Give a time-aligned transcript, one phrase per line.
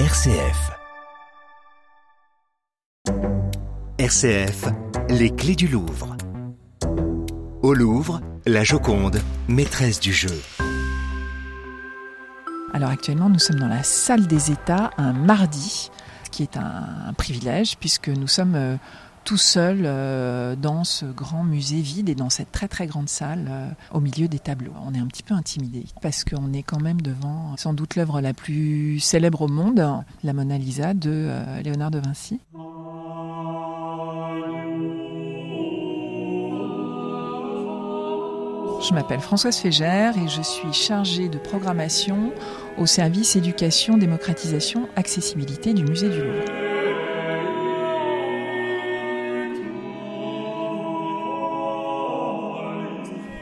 [0.00, 0.72] RCF.
[3.96, 4.64] RCF,
[5.08, 6.16] les clés du Louvre.
[7.62, 10.42] Au Louvre, la Joconde, maîtresse du jeu.
[12.72, 15.92] Alors actuellement, nous sommes dans la salle des États un mardi,
[16.24, 18.76] ce qui est un, privilège puisque nous sommes euh,
[19.24, 23.46] tout seuls euh, dans ce grand musée vide et dans cette très très grande salle
[23.48, 24.72] euh, au milieu des tableaux.
[24.86, 28.20] On est un petit peu intimidé parce qu'on est quand même devant sans doute l'œuvre
[28.20, 29.84] la plus célèbre au monde,
[30.22, 31.30] la Mona Lisa de
[31.62, 32.40] Léonard de Vinci.
[38.86, 42.32] Je m'appelle Françoise Fégère et je suis chargée de programmation
[42.76, 46.63] au service éducation, démocratisation, accessibilité du musée du Louvre.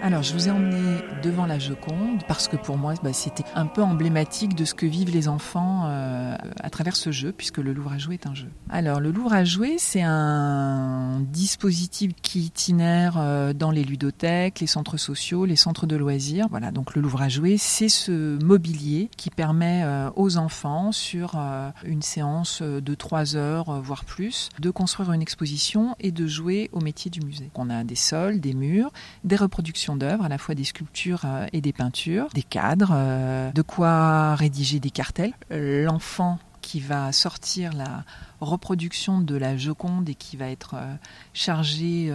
[0.04, 3.66] Alors, je vous ai emmené devant la Joconde parce que pour moi, bah, c'était un
[3.66, 7.72] peu emblématique de ce que vivent les enfants euh, à travers ce jeu, puisque le
[7.72, 8.48] Louvre à jouer est un jeu.
[8.68, 14.66] Alors, le Louvre à jouer, c'est un dispositif qui itinère euh, dans les ludothèques, les
[14.66, 16.48] centres sociaux, les centres de loisirs.
[16.50, 21.36] Voilà, donc le Louvre à jouer, c'est ce mobilier qui permet euh, aux enfants, sur
[21.84, 26.80] une séance de trois heures, voire plus, de construire une exposition et de jouer au
[26.80, 27.50] métier du musée.
[27.54, 28.90] On a des sols, des murs,
[29.22, 33.52] des reproductions d'œuvres, à la fois des sculptures euh, et des peintures, des cadres, euh,
[33.52, 35.32] de quoi rédiger des cartels.
[35.50, 38.04] L'enfant qui va sortir la
[38.40, 40.94] reproduction de la Joconde et qui va être euh,
[41.34, 42.12] chargé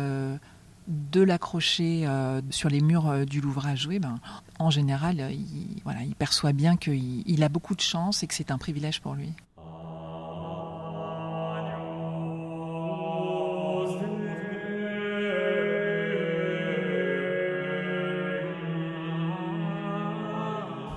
[0.88, 2.08] de l'accrocher
[2.50, 4.20] sur les murs du Louvre à jouer, ben,
[4.58, 8.52] en général, il, voilà, il perçoit bien qu'il a beaucoup de chance et que c'est
[8.52, 9.34] un privilège pour lui.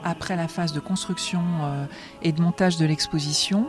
[0.05, 1.87] Après la phase de construction euh,
[2.23, 3.67] et de montage de l'exposition,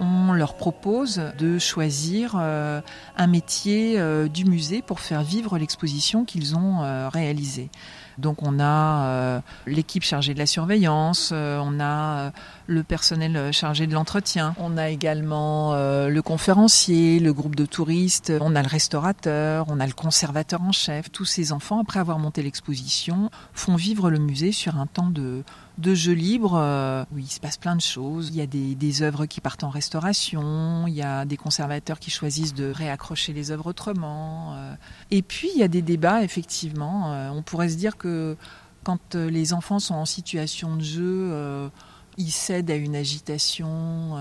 [0.00, 2.80] on leur propose de choisir euh,
[3.16, 6.80] un métier euh, du musée pour faire vivre l'exposition qu'ils ont
[7.10, 7.70] réalisée.
[8.18, 12.30] Donc on a l'équipe chargée de la surveillance, on a
[12.68, 18.54] le personnel chargé de l'entretien, on a également le conférencier, le groupe de touristes, on
[18.54, 21.10] a le restaurateur, on a le conservateur en chef.
[21.10, 25.42] Tous ces enfants, après avoir monté l'exposition, font vivre le musée sur un temps de
[25.78, 28.28] de jeux libres euh, où il se passe plein de choses.
[28.28, 32.10] Il y a des, œuvres qui partent en restauration, il y a des conservateurs qui
[32.10, 34.54] choisissent de réaccrocher les œuvres autrement.
[34.54, 34.74] Euh.
[35.10, 37.12] Et puis il y a des débats, effectivement.
[37.12, 38.36] Euh, on pourrait se dire que
[38.84, 41.70] quand les enfants sont en situation de jeu,
[42.16, 44.16] ils cèdent à une agitation,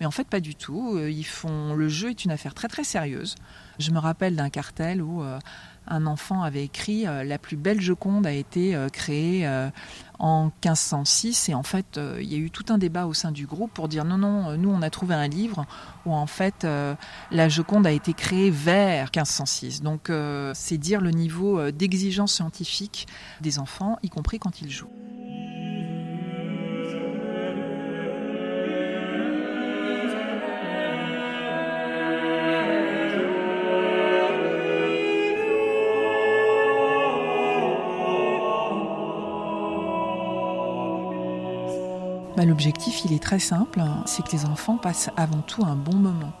[0.00, 0.98] mais en fait pas du tout.
[0.98, 3.34] Ils font le jeu est une affaire très très sérieuse.
[3.78, 5.22] Je me rappelle d'un cartel où
[5.86, 9.46] un enfant avait écrit La plus belle Joconde a été créée
[10.18, 13.32] en 1506 et en fait euh, il y a eu tout un débat au sein
[13.32, 15.66] du groupe pour dire non non euh, nous on a trouvé un livre
[16.06, 16.94] où en fait euh,
[17.30, 20.10] la Joconde a été créée vers 1506 donc
[20.54, 23.06] c'est dire le niveau d'exigence scientifique
[23.40, 25.03] des enfants y compris quand ils jouent.
[42.36, 45.96] Bah, l'objectif, il est très simple, c'est que les enfants passent avant tout un bon
[45.96, 46.32] moment.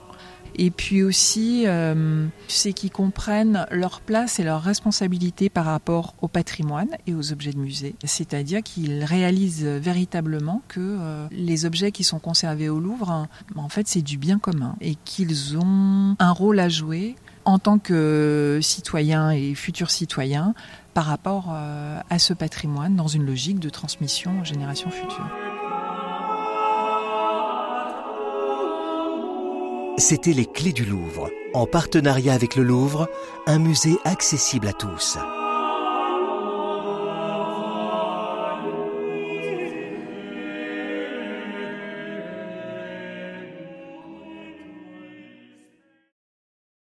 [0.56, 6.28] Et puis aussi, euh, c'est qu'ils comprennent leur place et leur responsabilité par rapport au
[6.28, 7.94] patrimoine et aux objets de musée.
[8.04, 13.26] C'est-à-dire qu'ils réalisent véritablement que euh, les objets qui sont conservés au Louvre,
[13.56, 17.78] en fait, c'est du bien commun et qu'ils ont un rôle à jouer en tant
[17.78, 20.54] que citoyens et futurs citoyens
[20.94, 25.53] par rapport euh, à ce patrimoine dans une logique de transmission aux générations futures.
[29.96, 33.08] C'était les clés du Louvre, en partenariat avec le Louvre,
[33.46, 35.18] un musée accessible à tous.